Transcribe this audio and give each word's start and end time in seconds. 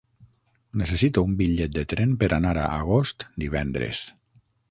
Necessito 0.81 1.23
un 1.31 1.35
bitllet 1.41 1.75
de 1.75 1.83
tren 1.91 2.15
per 2.23 2.31
anar 2.39 2.55
a 2.63 2.65
Agost 2.79 3.27
divendres. 3.47 4.01